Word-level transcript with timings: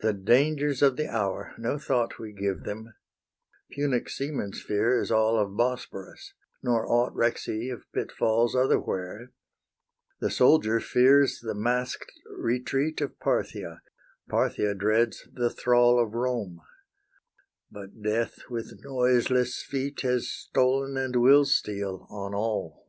The 0.00 0.12
dangers 0.12 0.82
of 0.82 0.96
the 0.96 1.08
hour! 1.08 1.54
no 1.56 1.78
thought 1.78 2.18
We 2.18 2.32
give 2.32 2.64
them; 2.64 2.92
Punic 3.70 4.08
seaman's 4.10 4.60
fear 4.60 5.00
Is 5.00 5.12
all 5.12 5.38
of 5.38 5.56
Bosporus, 5.56 6.34
nor 6.64 6.84
aught 6.84 7.14
Recks 7.14 7.44
he 7.44 7.68
of 7.68 7.84
pitfalls 7.92 8.56
otherwhere; 8.56 9.30
The 10.18 10.30
soldier 10.32 10.80
fears 10.80 11.38
the 11.38 11.54
mask'd 11.54 12.10
retreat 12.36 13.00
Of 13.00 13.20
Parthia; 13.20 13.82
Parthia 14.28 14.74
dreads 14.74 15.28
the 15.32 15.48
thrall 15.50 16.00
Of 16.02 16.14
Rome; 16.14 16.60
but 17.70 18.02
Death 18.02 18.40
with 18.50 18.80
noiseless 18.82 19.62
feet 19.62 20.00
Has 20.00 20.28
stolen 20.28 20.96
and 20.96 21.14
will 21.14 21.44
steal 21.44 22.08
on 22.10 22.34
all. 22.34 22.84